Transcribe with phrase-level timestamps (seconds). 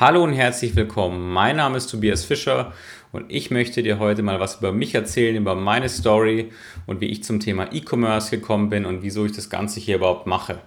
[0.00, 1.30] Hallo und herzlich willkommen.
[1.30, 2.72] Mein Name ist Tobias Fischer
[3.12, 6.52] und ich möchte dir heute mal was über mich erzählen, über meine Story
[6.86, 10.26] und wie ich zum Thema E-Commerce gekommen bin und wieso ich das Ganze hier überhaupt
[10.26, 10.58] mache.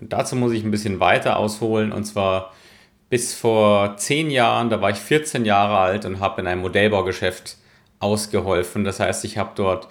[0.00, 2.52] Und dazu muss ich ein bisschen weiter ausholen und zwar
[3.08, 7.58] bis vor zehn Jahren, da war ich 14 Jahre alt und habe in einem Modellbaugeschäft
[8.00, 8.82] ausgeholfen.
[8.82, 9.86] Das heißt, ich habe dort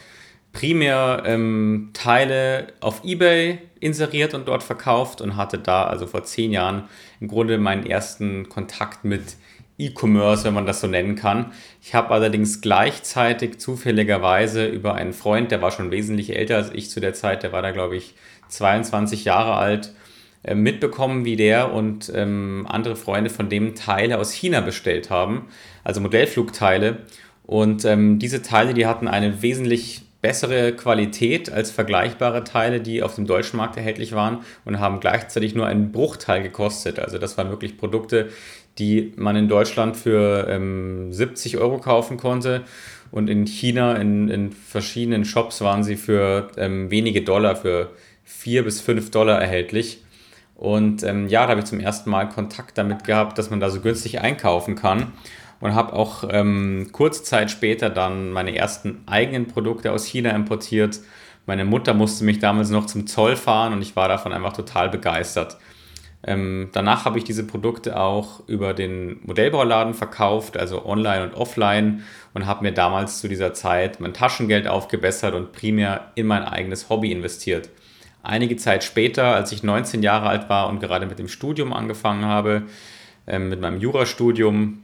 [0.52, 6.52] primär ähm, Teile auf eBay inseriert und dort verkauft und hatte da also vor zehn
[6.52, 6.84] Jahren
[7.20, 9.36] im Grunde meinen ersten Kontakt mit
[9.78, 11.54] E-Commerce, wenn man das so nennen kann.
[11.82, 16.90] Ich habe allerdings gleichzeitig zufälligerweise über einen Freund, der war schon wesentlich älter als ich
[16.90, 18.16] zu der Zeit, der war da glaube ich
[18.50, 19.94] 22 Jahre alt,
[20.44, 25.48] äh, mitbekommen, wie der und ähm, andere Freunde von dem Teile aus China bestellt haben,
[25.84, 27.00] also Modellflugteile.
[27.44, 33.16] Und ähm, diese Teile, die hatten eine wesentlich bessere Qualität als vergleichbare Teile, die auf
[33.16, 37.00] dem deutschen Markt erhältlich waren und haben gleichzeitig nur einen Bruchteil gekostet.
[37.00, 38.30] Also das waren wirklich Produkte,
[38.78, 42.64] die man in Deutschland für ähm, 70 Euro kaufen konnte
[43.12, 47.92] und in China in, in verschiedenen Shops waren sie für ähm, wenige Dollar, für
[48.26, 50.04] 4 bis 5 Dollar erhältlich.
[50.56, 53.70] Und ähm, ja, da habe ich zum ersten Mal Kontakt damit gehabt, dass man da
[53.70, 55.14] so günstig einkaufen kann
[55.62, 61.00] und habe auch ähm, kurze Zeit später dann meine ersten eigenen Produkte aus China importiert.
[61.46, 64.90] Meine Mutter musste mich damals noch zum Zoll fahren und ich war davon einfach total
[64.90, 65.58] begeistert.
[66.22, 72.04] Ähm, danach habe ich diese Produkte auch über den Modellbauladen verkauft, also online und offline
[72.34, 76.90] und habe mir damals zu dieser Zeit mein Taschengeld aufgebessert und primär in mein eigenes
[76.90, 77.70] Hobby investiert.
[78.22, 82.26] Einige Zeit später, als ich 19 Jahre alt war und gerade mit dem Studium angefangen
[82.26, 82.64] habe,
[83.26, 84.84] äh, mit meinem Jurastudium,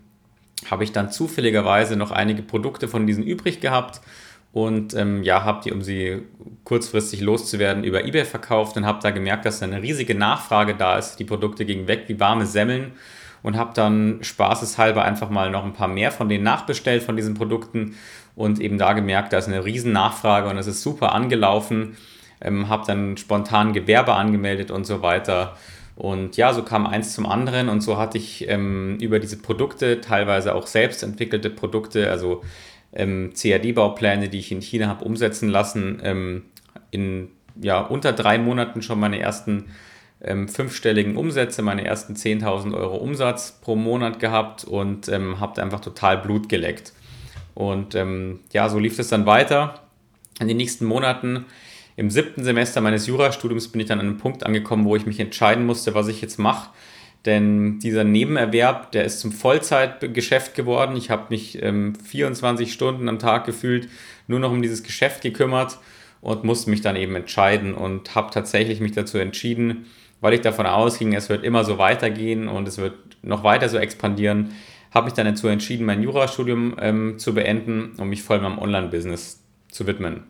[0.69, 4.01] habe ich dann zufälligerweise noch einige Produkte von diesen übrig gehabt
[4.53, 6.21] und ähm, ja, habe die, um sie
[6.63, 10.97] kurzfristig loszuwerden, über eBay verkauft und habe da gemerkt, dass da eine riesige Nachfrage da
[10.97, 11.17] ist.
[11.17, 12.93] Die Produkte gingen weg wie warme Semmeln
[13.43, 17.33] und habe dann spaßeshalber einfach mal noch ein paar mehr von denen nachbestellt, von diesen
[17.33, 17.95] Produkten
[18.35, 21.97] und eben da gemerkt, da ist eine riesen Nachfrage und es ist super angelaufen.
[22.41, 25.57] Ähm, habe dann spontan Gewerbe angemeldet und so weiter
[25.95, 30.01] und ja, so kam eins zum anderen und so hatte ich ähm, über diese Produkte,
[30.01, 32.43] teilweise auch selbst entwickelte Produkte, also
[32.93, 36.43] ähm, CAD-Baupläne, die ich in China habe umsetzen lassen, ähm,
[36.91, 37.29] in
[37.61, 39.67] ja, unter drei Monaten schon meine ersten
[40.21, 45.79] ähm, fünfstelligen Umsätze, meine ersten 10.000 Euro Umsatz pro Monat gehabt und ähm, habe einfach
[45.79, 46.93] total Blut geleckt.
[47.53, 49.81] Und ähm, ja, so lief es dann weiter.
[50.41, 51.45] In den nächsten Monaten
[51.97, 55.19] im siebten Semester meines Jurastudiums bin ich dann an einem Punkt angekommen, wo ich mich
[55.19, 56.69] entscheiden musste, was ich jetzt mache.
[57.25, 60.95] Denn dieser Nebenerwerb, der ist zum Vollzeitgeschäft geworden.
[60.95, 63.89] Ich habe mich ähm, 24 Stunden am Tag gefühlt
[64.27, 65.79] nur noch um dieses Geschäft gekümmert
[66.21, 69.85] und musste mich dann eben entscheiden und habe tatsächlich mich dazu entschieden,
[70.21, 73.77] weil ich davon ausging, es wird immer so weitergehen und es wird noch weiter so
[73.77, 74.51] expandieren,
[74.93, 79.43] habe mich dann dazu entschieden, mein Jurastudium ähm, zu beenden und mich voll meinem Online-Business
[79.69, 80.23] zu widmen.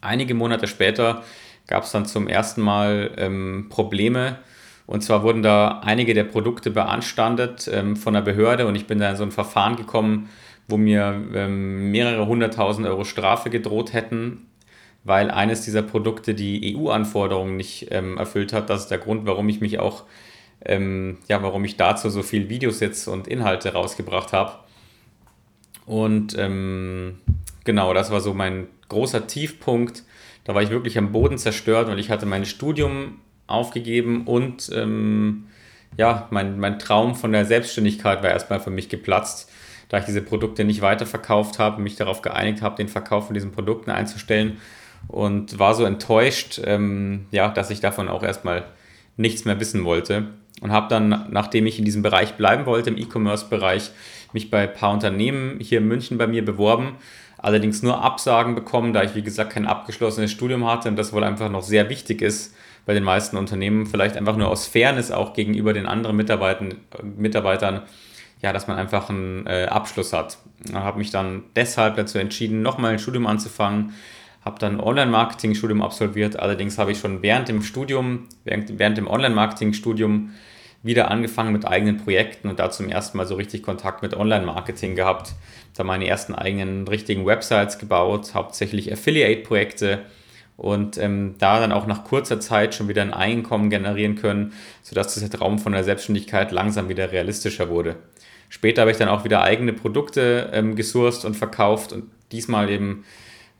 [0.00, 1.22] Einige Monate später
[1.66, 4.38] gab es dann zum ersten Mal ähm, Probleme.
[4.86, 8.98] Und zwar wurden da einige der Produkte beanstandet ähm, von der Behörde und ich bin
[8.98, 10.28] da in so ein Verfahren gekommen,
[10.66, 14.48] wo mir ähm, mehrere hunderttausend Euro Strafe gedroht hätten,
[15.04, 18.68] weil eines dieser Produkte die EU-Anforderungen nicht ähm, erfüllt hat.
[18.68, 20.04] Das ist der Grund, warum ich mich auch,
[20.64, 24.54] ähm, ja, warum ich dazu so viel Videos jetzt und Inhalte rausgebracht habe.
[25.86, 27.18] Und ähm,
[27.64, 30.04] genau, das war so mein großer Tiefpunkt.
[30.44, 35.46] Da war ich wirklich am Boden zerstört, weil ich hatte mein Studium aufgegeben und ähm,
[35.96, 39.50] ja, mein, mein Traum von der Selbstständigkeit war erstmal für mich geplatzt,
[39.88, 43.50] da ich diese Produkte nicht weiterverkauft habe, mich darauf geeinigt habe, den Verkauf von diesen
[43.50, 44.58] Produkten einzustellen
[45.08, 48.64] und war so enttäuscht, ähm, ja, dass ich davon auch erstmal
[49.16, 50.28] nichts mehr wissen wollte
[50.60, 53.90] und habe dann, nachdem ich in diesem Bereich bleiben wollte, im E-Commerce-Bereich,
[54.32, 56.96] mich bei ein paar Unternehmen hier in München bei mir beworben
[57.42, 61.24] allerdings nur Absagen bekommen, da ich, wie gesagt, kein abgeschlossenes Studium hatte und das wohl
[61.24, 62.54] einfach noch sehr wichtig ist
[62.86, 67.82] bei den meisten Unternehmen, vielleicht einfach nur aus Fairness auch gegenüber den anderen Mitarbeitern, Mitarbeitern
[68.42, 70.38] ja, dass man einfach einen äh, Abschluss hat.
[70.66, 73.92] Ich habe mich dann deshalb dazu entschieden, nochmal ein Studium anzufangen,
[74.44, 80.30] habe dann Online-Marketing-Studium absolviert, allerdings habe ich schon während dem Studium, während, während dem Online-Marketing-Studium
[80.82, 84.96] wieder angefangen mit eigenen Projekten und da zum ersten Mal so richtig Kontakt mit Online-Marketing
[84.96, 85.34] gehabt.
[85.76, 90.00] Da meine ersten eigenen richtigen Websites gebaut, hauptsächlich Affiliate-Projekte
[90.56, 95.14] und ähm, da dann auch nach kurzer Zeit schon wieder ein Einkommen generieren können, sodass
[95.14, 97.96] dieser Traum von der Selbstständigkeit langsam wieder realistischer wurde.
[98.48, 103.04] Später habe ich dann auch wieder eigene Produkte ähm, gesourced und verkauft und diesmal eben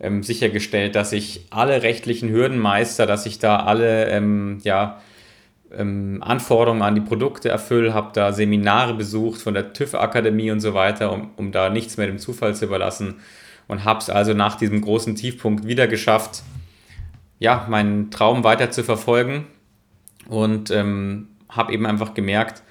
[0.00, 5.00] ähm, sichergestellt, dass ich alle rechtlichen Hürden meister, dass ich da alle ähm, ja,
[5.76, 10.74] ähm, Anforderungen an die Produkte erfülle, habe da Seminare besucht von der TÜV-Akademie und so
[10.74, 13.20] weiter, um, um da nichts mehr dem Zufall zu überlassen
[13.68, 16.42] und habe es also nach diesem großen Tiefpunkt wieder geschafft,
[17.38, 19.46] ja, meinen Traum weiter zu verfolgen
[20.28, 22.62] und ähm, habe eben einfach gemerkt,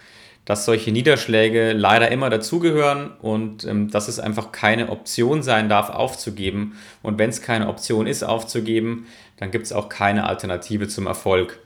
[0.45, 5.89] dass solche Niederschläge leider immer dazugehören und ähm, dass es einfach keine Option sein darf,
[5.89, 6.75] aufzugeben.
[7.01, 9.05] Und wenn es keine Option ist, aufzugeben,
[9.37, 11.59] dann gibt es auch keine Alternative zum Erfolg.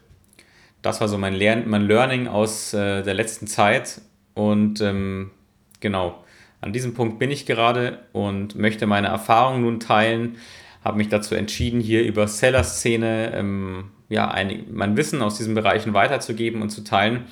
[0.84, 4.02] Das war so mein, Lern mein Learning aus äh, der letzten Zeit.
[4.36, 5.32] Und ähm,
[5.80, 6.24] genau,
[6.62, 10.36] an diesem Punkt bin ich gerade und möchte meine Erfahrungen nun teilen.
[10.84, 15.94] Habe mich dazu entschieden, hier über Seller-Szene ähm, ja, ein, mein Wissen aus diesen Bereichen
[15.94, 17.26] weiterzugeben und zu teilen.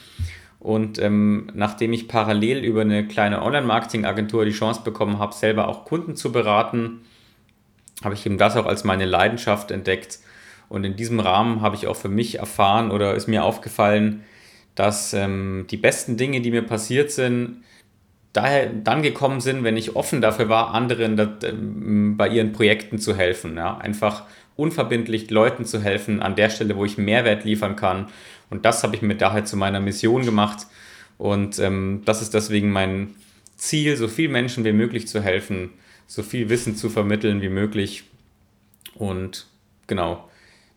[0.60, 5.84] Und ähm, nachdem ich parallel über eine kleine Online-Marketing-Agentur die Chance bekommen habe, selber auch
[5.86, 7.02] Kunden zu beraten,
[8.04, 10.20] habe ich eben das auch als meine Leidenschaft entdeckt.
[10.72, 14.24] Und in diesem Rahmen habe ich auch für mich erfahren oder ist mir aufgefallen,
[14.74, 17.66] dass ähm, die besten Dinge, die mir passiert sind,
[18.32, 23.00] daher dann gekommen sind, wenn ich offen dafür war, anderen das, ähm, bei ihren Projekten
[23.00, 23.58] zu helfen.
[23.58, 23.80] Ja?
[23.80, 24.24] Einfach
[24.56, 28.08] unverbindlich Leuten zu helfen an der Stelle, wo ich Mehrwert liefern kann.
[28.50, 30.68] Und das habe ich mir daher zu meiner Mission gemacht.
[31.18, 33.14] Und ähm, das ist deswegen mein
[33.58, 35.72] Ziel, so viel Menschen wie möglich zu helfen,
[36.08, 38.06] so viel Wissen zu vermitteln wie möglich.
[38.96, 39.48] Und
[39.88, 40.31] genau,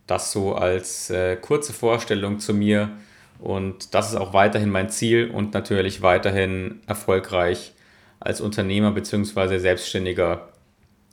[0.06, 2.90] das so als äh, kurze Vorstellung zu mir.
[3.38, 7.72] Und das ist auch weiterhin mein Ziel und natürlich weiterhin erfolgreich
[8.20, 9.58] als Unternehmer bzw.
[9.58, 10.48] Selbstständiger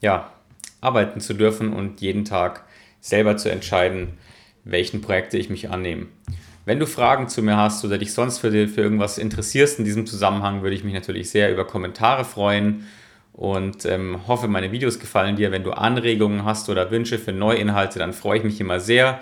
[0.02, 0.32] ja,
[0.80, 2.64] arbeiten zu dürfen und jeden Tag
[3.00, 4.18] selber zu entscheiden,
[4.64, 6.08] welchen Projekte ich mich annehme.
[6.66, 10.06] Wenn du Fragen zu mir hast oder dich sonst für, für irgendwas interessierst in diesem
[10.06, 12.86] Zusammenhang, würde ich mich natürlich sehr über Kommentare freuen
[13.34, 15.52] und ähm, hoffe, meine Videos gefallen dir.
[15.52, 19.20] Wenn du Anregungen hast oder Wünsche für neue Inhalte, dann freue ich mich immer sehr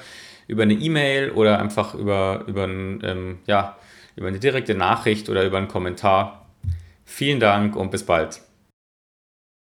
[0.47, 3.77] über eine E-Mail oder einfach über, über, ein, ähm, ja,
[4.15, 6.47] über eine direkte Nachricht oder über einen Kommentar.
[7.05, 8.41] Vielen Dank und bis bald.